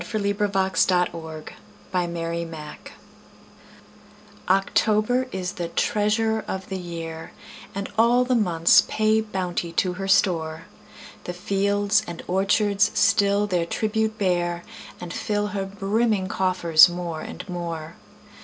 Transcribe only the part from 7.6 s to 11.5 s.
And all the months pay bounty to her store: The